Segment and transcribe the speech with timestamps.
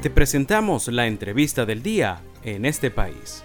[0.00, 3.44] Te presentamos la entrevista del día en este país.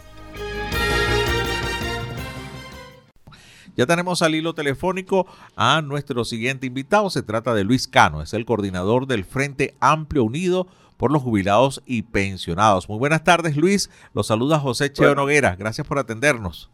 [3.76, 7.10] Ya tenemos al hilo telefónico a nuestro siguiente invitado.
[7.10, 10.68] Se trata de Luis Cano, es el coordinador del Frente Amplio Unido
[10.98, 12.88] por los jubilados y pensionados.
[12.88, 13.90] Muy buenas tardes, Luis.
[14.14, 15.56] Los saluda José Cheo Noguera.
[15.56, 16.70] Gracias por atendernos.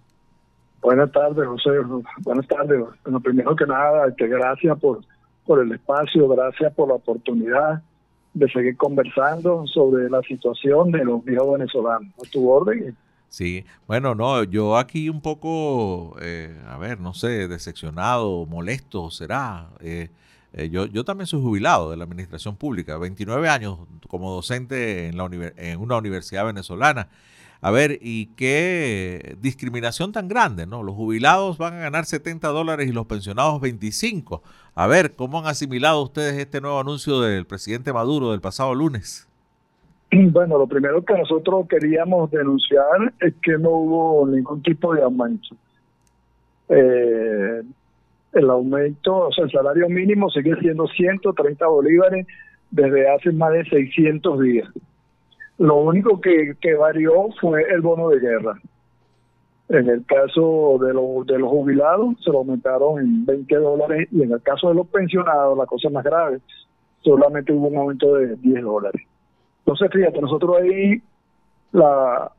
[0.82, 1.70] Buenas tardes, José.
[2.18, 2.84] Buenas tardes.
[3.06, 5.00] Bueno, primero que nada, que gracias por,
[5.46, 7.82] por el espacio, gracias por la oportunidad
[8.34, 12.14] de seguir conversando sobre la situación de los viejos venezolanos.
[12.18, 12.96] A tu orden
[13.30, 19.70] Sí, bueno, no, yo aquí un poco, eh, a ver, no sé, decepcionado, molesto será.
[19.82, 20.10] Eh,
[20.54, 25.18] eh, yo, yo también soy jubilado de la administración pública, 29 años como docente en,
[25.18, 27.08] la en una universidad venezolana.
[27.62, 30.82] A ver, ¿y qué discriminación tan grande, no?
[30.82, 34.42] Los jubilados van a ganar 70 dólares y los pensionados 25.
[34.76, 39.28] A ver, ¿cómo han asimilado ustedes este nuevo anuncio del presidente Maduro del pasado lunes?
[40.12, 45.56] Bueno, lo primero que nosotros queríamos denunciar es que no hubo ningún tipo de aumento.
[46.68, 47.62] Eh,
[48.34, 52.26] el aumento, o sea, el salario mínimo sigue siendo 130 bolívares
[52.72, 54.70] desde hace más de 600 días.
[55.60, 58.60] Lo único que, varió fue el bono de guerra.
[59.68, 64.32] En el caso de, de los jubilados se lo aumentaron en 20 dólares y en
[64.32, 66.40] el caso de los pensionados, la cosa más grave,
[67.02, 69.02] solamente hubo un aumento de 10 dólares.
[69.60, 71.02] Entonces, fíjate, nosotros ahí,
[71.74, 72.32] la,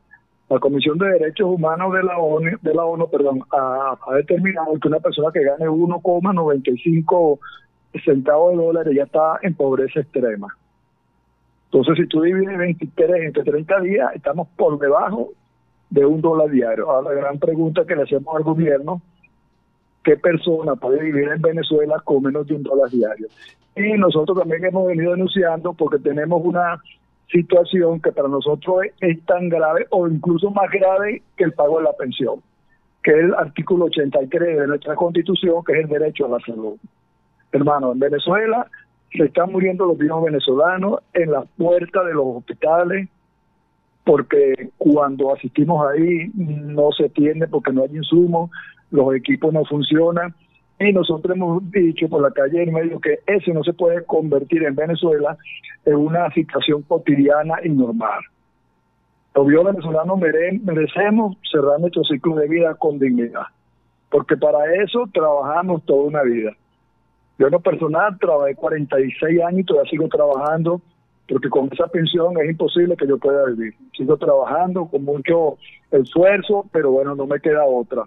[0.59, 4.99] Comisión de Derechos Humanos de la ONU, de la ONU perdón, ha, determinado que una
[4.99, 7.39] persona que gane 1,95
[8.03, 10.53] centavos de dólares ya está en pobreza extrema.
[11.71, 15.29] Entonces, si tú divides 23 entre 30 días, estamos por debajo
[15.89, 16.91] de un dólar diario.
[16.91, 19.01] Ahora, la gran pregunta que le hacemos al gobierno,
[20.03, 23.27] ¿qué persona puede vivir en Venezuela con menos de un dólar diario?
[23.77, 26.81] Y nosotros también hemos venido denunciando porque tenemos una
[27.31, 31.85] situación que para nosotros es, tan grave o incluso más grave que el pago de
[31.85, 32.41] la pensión,
[33.01, 36.75] que es el artículo 83 de nuestra constitución, que es el derecho a la salud.
[37.53, 38.67] Hermano, en Venezuela
[39.11, 43.09] se están muriendo los viejos venezolanos en las puertas de los hospitales,
[44.03, 48.49] porque cuando asistimos ahí no se atiende porque no hay insumos,
[48.89, 50.33] los equipos no funcionan
[50.79, 54.63] y nosotros hemos dicho por la calle en medio que eso no se puede convertir
[54.63, 55.37] en Venezuela
[55.85, 58.21] en una situación cotidiana y normal.
[59.35, 63.45] Los venezolanos merecemos cerrar nuestro ciclo de vida con dignidad,
[64.09, 66.51] porque para eso trabajamos toda una vida.
[67.41, 70.79] Yo en lo personal trabajé 46 años y todavía sigo trabajando,
[71.27, 73.73] porque con esa pensión es imposible que yo pueda vivir.
[73.97, 75.57] Sigo trabajando con mucho
[75.89, 78.03] esfuerzo, pero bueno, no me queda otra.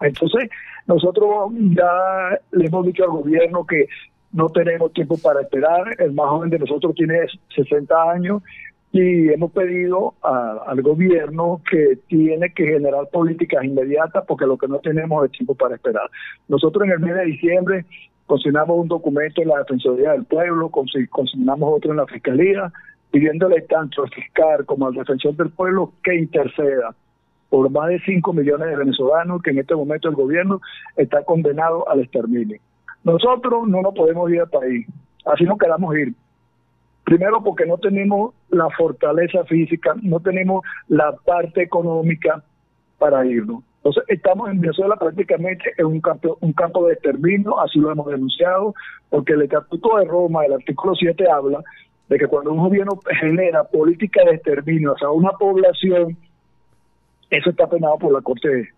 [0.00, 0.50] Entonces,
[0.88, 3.86] nosotros ya le hemos dicho al gobierno que
[4.32, 5.94] no tenemos tiempo para esperar.
[6.00, 7.20] El más joven de nosotros tiene
[7.54, 8.42] 60 años
[8.90, 14.80] y hemos pedido al gobierno que tiene que generar políticas inmediatas porque lo que no
[14.80, 16.10] tenemos es tiempo para esperar.
[16.48, 17.84] Nosotros en el mes de diciembre
[18.30, 22.72] consignamos un documento en la Defensoría del Pueblo, consignamos otro en la Fiscalía,
[23.10, 26.94] pidiéndole tanto al fiscal como al defensor del pueblo que interceda
[27.48, 30.60] por más de 5 millones de venezolanos que en este momento el gobierno
[30.96, 32.60] está condenado al exterminio.
[33.02, 34.86] Nosotros no nos podemos ir al país,
[35.24, 36.14] así nos quedamos ir.
[37.02, 42.44] Primero porque no tenemos la fortaleza física, no tenemos la parte económica
[42.96, 43.64] para irnos.
[43.80, 48.06] Entonces estamos en Venezuela prácticamente en un campo, un campo de exterminio, así lo hemos
[48.06, 48.74] denunciado,
[49.08, 51.62] porque el Estatuto de Roma, el artículo 7 habla
[52.08, 56.16] de que cuando un gobierno genera política de exterminio hacia una población
[57.30, 58.68] eso está penado por la Corte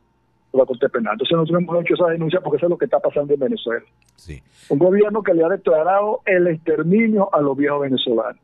[0.50, 1.14] por la Corte Penal.
[1.14, 3.84] Entonces nosotros hemos hecho esa denuncia porque eso es lo que está pasando en Venezuela.
[4.16, 4.42] Sí.
[4.68, 8.40] Un gobierno que le ha declarado el exterminio a los viejos venezolanos.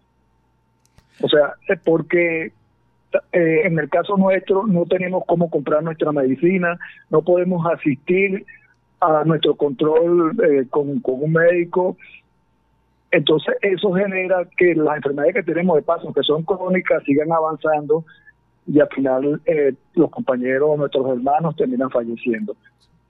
[1.20, 2.52] O sea, es porque
[3.32, 6.78] eh, en el caso nuestro no tenemos cómo comprar nuestra medicina,
[7.10, 8.44] no podemos asistir
[9.00, 11.96] a nuestro control eh, con, un médico.
[13.10, 18.04] Entonces eso genera que las enfermedades que tenemos de paso, que son crónicas, sigan avanzando
[18.66, 22.54] y al final eh, los compañeros, nuestros hermanos terminan falleciendo.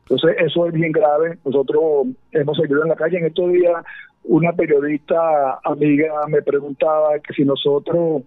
[0.03, 1.39] Entonces eso es bien grave.
[1.45, 3.19] Nosotros hemos seguido en la calle.
[3.19, 3.85] En estos días
[4.25, 8.23] una periodista amiga me preguntaba que si nosotros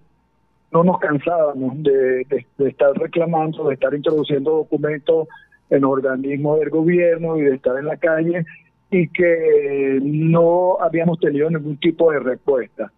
[0.71, 2.25] no nos cansábamos de,
[2.59, 5.27] estar reclamando, de estar introduciendo documentos
[5.69, 8.45] en organismos del gobierno y de estar en la calle
[8.89, 12.91] y que no habíamos tenido ningún tipo de respuesta.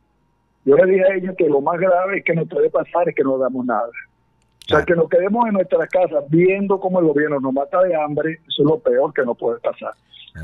[0.66, 3.16] Yo le dije a ella que lo más grave es que nos puede pasar es
[3.16, 3.90] que no damos nada.
[3.90, 7.96] O sea, que nos quedemos en nuestra casa viendo cómo el gobierno nos mata de
[7.96, 9.94] hambre, eso es lo peor que nos puede pasar.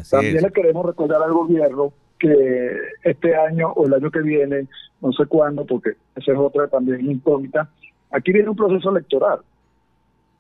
[0.10, 4.68] También le queremos recordar al gobierno que este año o el año que viene,
[5.02, 7.70] no sé cuándo, porque esa es otra también incógnita,
[8.12, 9.40] aquí viene un proceso electoral.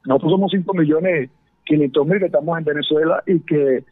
[0.06, 1.30] Nosotros somos 5 millones
[1.70, 3.84] 500 mil que estamos en Venezuela y que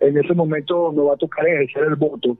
[0.00, 2.36] en ese momento nos va a tocar ejercer el voto.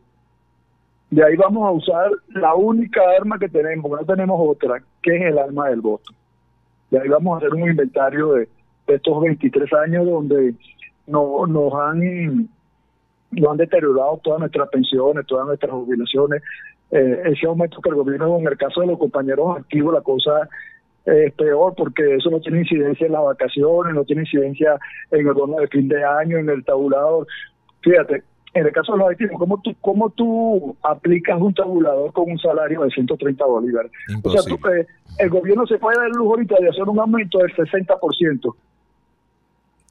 [1.10, 5.22] De ahí vamos a usar la única arma que tenemos, no tenemos otra, que es
[5.22, 6.12] el arma del voto.
[6.90, 8.48] De ahí vamos a hacer un inventario de,
[8.86, 10.54] estos 23 años donde
[11.06, 12.48] no, nos han
[13.30, 16.42] nos han deteriorado todas nuestras pensiones, todas nuestras jubilaciones.
[16.90, 20.48] Eh, ese aumento que el gobierno, en el caso de los compañeros activos, la cosa
[21.04, 24.78] es peor porque eso no tiene incidencia en las vacaciones, no tiene incidencia
[25.10, 27.26] en el bono de fin de año, en el tabulador.
[27.80, 28.22] Fíjate,
[28.54, 32.38] en el caso de los activos, ¿cómo tú, cómo tú aplicas un tabulador con un
[32.38, 33.92] salario de 130 bolívares?
[34.22, 34.86] O sea, tú, eh,
[35.18, 38.54] el gobierno se puede dar el lujo ahorita de hacer un aumento del 60%.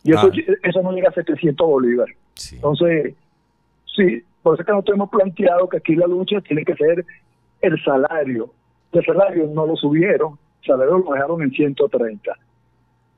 [0.03, 0.53] Y eso, ah.
[0.63, 2.15] eso no llega a 700 bolívares.
[2.53, 3.15] Entonces,
[3.97, 7.05] sí, por eso es que nosotros hemos planteado que aquí la lucha tiene que ser
[7.61, 8.53] el salario.
[8.93, 12.31] El salario no lo subieron, el salario lo dejaron en 130.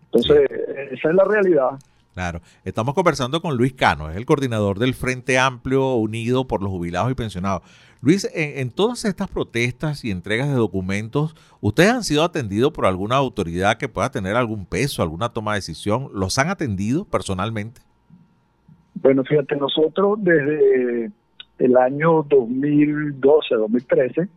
[0.06, 0.50] Entonces,
[0.92, 1.80] esa es la realidad.
[2.16, 6.72] Claro, estamos conversando con Luis Cano, es el coordinador del Frente Amplio Unido por los
[6.72, 7.62] Jubilados y Pensionados.
[8.02, 13.18] Luis, en, todas estas protestas y entregas de documentos, ¿ustedes han sido atendidos por alguna
[13.18, 16.10] autoridad que pueda tener algún peso, alguna toma de decisión?
[16.14, 17.82] ¿Los han atendido personalmente?
[19.02, 21.10] Bueno, fíjate, nosotros desde
[21.58, 24.28] el año 2012, 2013,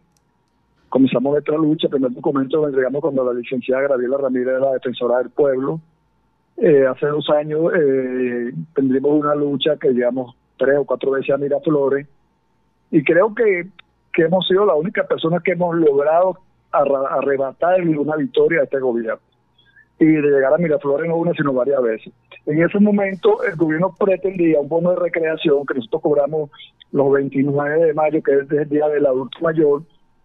[0.89, 1.89] comenzamos nuestra lucha.
[1.89, 5.81] Primer documento lo entregamos cuando la licenciada Gabriela Ramírez, la defensora del pueblo,
[6.59, 12.07] eh, hace dos años eh, una lucha que llevamos tres o cuatro veces a Miraflores.
[12.93, 13.67] Y creo que,
[14.13, 16.39] que hemos sido la única persona que hemos logrado
[16.71, 19.32] arrebatarle una victoria a este gobierno
[20.03, 22.13] y de llegar a Miraflores no una sino varias veces.
[22.47, 26.51] En ese momento el gobierno pretendía un bono de recreación que nosotros cobramos
[26.91, 29.83] los 29 de mayo, que es el día del adulto mayor,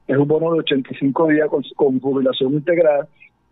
[0.07, 3.07] es un bono de 85 días con, jubilación integral,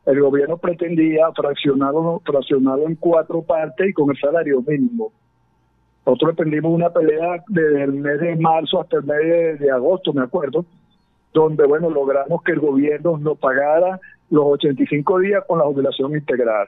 [0.06, 5.12] el gobierno pretendía fraccionarlo, fraccionarlo en cuatro partes y con el salario mínimo.
[6.06, 10.22] Nosotros emprendimos una pelea desde el mes de marzo hasta el mes de, agosto, me
[10.22, 10.66] acuerdo,
[11.33, 14.00] donde, bueno, logramos que el gobierno nos pagara
[14.30, 16.68] los 85 días con la jubilación integral.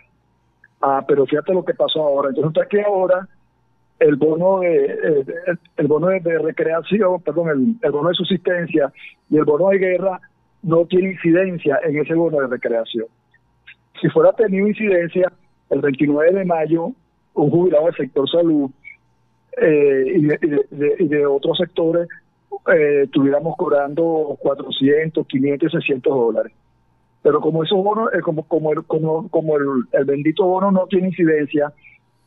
[0.81, 2.29] Ah, pero fíjate lo que pasó ahora.
[2.29, 3.27] Entonces, que ahora
[3.99, 5.25] el bono de, eh,
[5.77, 8.91] el, bono de, recreación, perdón, el, bono de subsistencia
[9.29, 10.21] y el bono de guerra
[10.63, 13.07] no tiene incidencia en ese bono de recreación.
[13.99, 15.31] Si fuera tenido incidencia,
[15.69, 16.91] el 29 de mayo,
[17.33, 18.69] un jubilado del sector salud
[19.59, 22.07] eh, y, de, otros sectores
[22.71, 26.53] eh, estuviéramos cobrando 400, 500, 600 dólares.
[27.27, 31.09] Pero como esos bonos, eh, como, como, el, como, como el, bendito bono no tiene
[31.09, 31.73] incidencia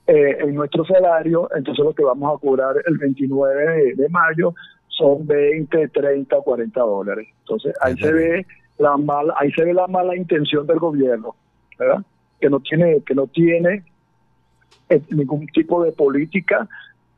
[0.06, 4.52] eh, en nuestro salario, entonces lo que vamos a cobrar el 29 de, mayo
[4.88, 7.28] son 20, 30, 40 dólares.
[7.38, 11.34] Entonces ahí se ve la mala, ahí se ve la mala intención del gobierno
[12.38, 13.82] que no tiene, que no tiene
[14.90, 16.68] eh, ningún tipo de política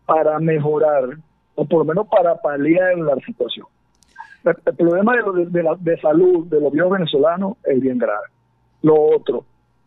[0.07, 1.19] para mejorar,
[1.57, 3.67] o por lo menos para paliar la situación.
[4.45, 8.27] El, problema de, de, la, de salud de los viejos venezolanos es bien grave.
[8.83, 9.45] Lo otro,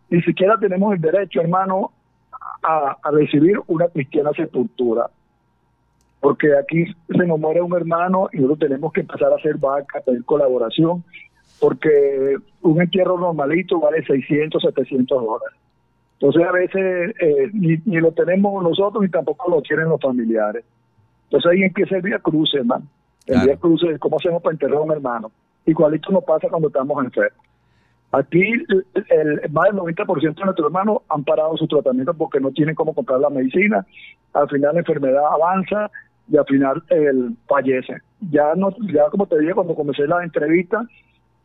[0.09, 1.91] ni siquiera tenemos el derecho, hermano,
[2.63, 5.09] a, a recibir una cristiana sepultura.
[6.19, 10.01] Porque aquí se nos muere un hermano y nosotros tenemos que empezar a hacer vaca,
[10.01, 11.03] pedir colaboración
[11.59, 15.57] porque un entierro normalito vale 600, 700 dólares.
[16.19, 20.63] Entonces a veces eh, ni, lo tenemos nosotros ni tampoco lo tienen los familiares.
[21.25, 22.85] Entonces ahí empieza el día cruce, hermano.
[23.25, 25.31] El día cruce, ¿cómo hacemos para enterrar a un hermano?
[25.65, 27.45] Igualito nos pasa cuando estamos enfermos.
[28.11, 28.41] Aquí
[29.09, 32.93] el, más del 90% de nuestros hermanos han parado su tratamiento porque no tienen cómo
[32.93, 33.85] comprar la medicina.
[34.33, 35.91] Al final la enfermedad avanza
[36.29, 37.97] y al final el fallece.
[38.31, 40.85] Ya no, ya como te dije cuando comencé la entrevista,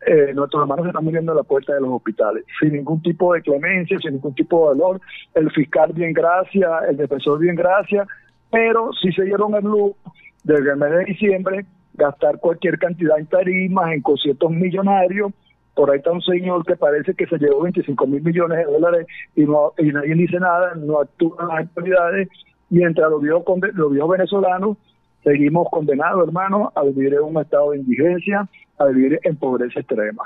[0.06, 3.42] eh, nuestros hermanos están muriendo a la puerta de los hospitales, sin ningún tipo de
[3.42, 5.00] clemencia, sin ningún tipo de dolor.
[5.34, 8.06] El fiscal bien gracias, el defensor bien gracias,
[8.50, 9.96] pero si se dieron el lujo
[10.44, 15.32] desde el mes de diciembre gastar cualquier cantidad en tarimas, en conciertos millonarios.
[15.74, 19.06] Por ahí está un señor que parece que se llevó 25 mil millones de dólares
[19.36, 22.28] y, no, y nadie dice nada, no actúan las autoridades,
[22.68, 23.44] mientras los viejos,
[23.74, 24.76] los viejos venezolanos
[25.22, 30.24] seguimos condenados, hermano, a vivir en un estado de indigencia, a vivir en pobreza extrema.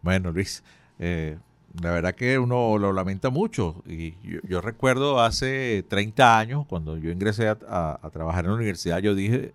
[0.00, 0.64] Bueno, Luis,
[0.98, 1.36] eh,
[1.80, 3.82] la verdad que uno lo lamenta mucho.
[3.86, 4.14] Y
[4.48, 9.54] yo, recuerdo hace 30 años, cuando yo ingresé a, trabajar en la universidad, yo dije,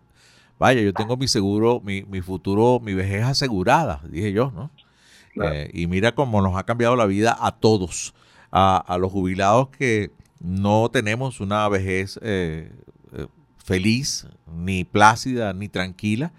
[0.57, 4.71] vaya, yo tengo mi seguro, mi, mi futuro, mi vejez asegurada, dije yo, ¿no?
[5.43, 8.15] Eh, y mira cómo nos ha cambiado la vida a todos,
[8.51, 10.09] a, los jubilados que
[10.39, 12.71] no tenemos una vejez eh,
[13.63, 16.31] feliz, ni plácida, ni tranquila.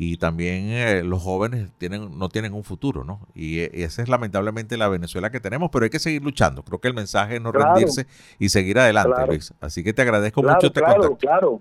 [0.00, 3.18] Y también eh, los jóvenes tienen, no tienen un futuro, ¿no?
[3.34, 6.62] Y, esa es lamentablemente la Venezuela que tenemos, pero hay que seguir luchando.
[6.62, 8.06] Creo que el mensaje es no rendirse
[8.38, 9.52] y seguir adelante, Luis.
[9.60, 11.60] Así que te agradezco mucho este claro, Claro,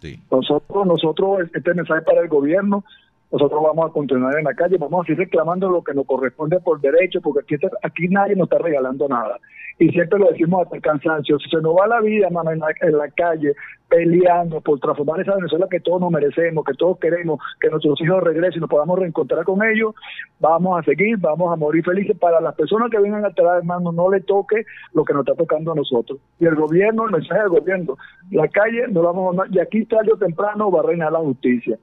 [0.00, 0.20] sí.
[0.28, 2.82] Nosotros, nosotros, este mensaje para el gobierno,
[3.30, 6.58] nosotros vamos a continuar en la calle, vamos a seguir reclamando lo que nos corresponde
[6.58, 9.38] por derecho, porque aquí, aquí nadie nos está regalando nada.
[9.78, 13.08] Y siempre lo decimos hasta el cansancio, si se nos va la vida, en la,
[13.08, 13.54] calle,
[13.88, 18.22] peleando por transformar esa Venezuela que todos nos merecemos, que todos queremos, que nuestros hijos
[18.22, 19.94] regresen y nos podamos reencontrar con ellos,
[20.40, 22.16] vamos a seguir, vamos a morir felices.
[22.18, 24.64] Para las personas que vengan atrás, hermano, no le toque
[24.94, 26.18] lo que nos está tocando a nosotros.
[26.38, 27.96] Y el gobierno, el mensaje del gobierno,
[28.30, 31.78] la calle, no vamos a, y aquí tarde o temprano va a reinar la justicia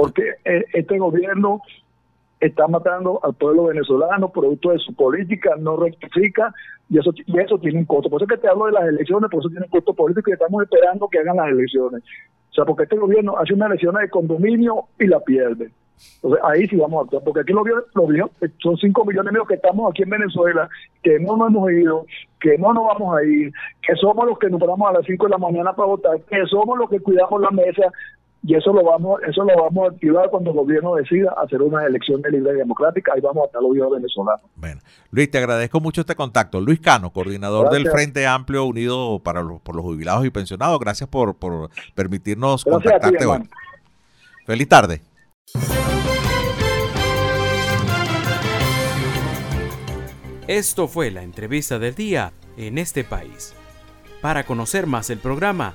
[0.00, 1.60] porque eh, este gobierno
[2.40, 6.54] está matando al pueblo venezolano producto de su política, no rectifica
[6.88, 8.08] y eso y eso tiene un costo.
[8.08, 10.30] Por eso es que te hablo de las elecciones, por eso tiene un costo político
[10.30, 12.02] y estamos esperando que hagan las elecciones.
[12.50, 15.70] O sea, porque este gobierno hace una elección de condominio y la pierde.
[16.16, 18.30] Entonces ahí sí vamos a actuar, porque aquí lo vio, lo vio,
[18.62, 20.68] son 5 millones de que estamos aquí en Venezuela,
[21.02, 22.06] que no nos hemos ido,
[22.40, 25.26] que no nos vamos a ir, que somos los que nos paramos a las 5
[25.26, 27.92] de la mañana para votar, que somos los que cuidamos la mesa,
[28.42, 31.84] y eso lo vamos eso lo vamos a activar cuando el gobierno decida hacer una
[31.84, 33.12] elección libre y democrática.
[33.14, 34.50] Ahí vamos a estar los venezolanos.
[34.56, 34.80] Bueno
[35.10, 36.60] Luis te agradezco mucho este contacto.
[36.60, 40.78] Luis Cano coordinador del Frente Amplio Unido para los por los jubilados y pensionados.
[40.80, 43.48] Gracias por, por permitirnos contactarte hoy.
[44.46, 45.02] feliz tarde.
[50.46, 53.54] Esto fue la entrevista del día en este país.
[54.20, 55.74] Para conocer más el programa